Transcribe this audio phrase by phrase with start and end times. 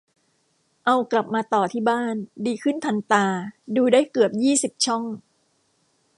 [0.85, 2.15] เอากลับมาต่อที่บ้าน
[2.45, 3.25] ดีขึ้นทันตา
[3.75, 5.03] ดูได้เกือบยี่สิบช่อง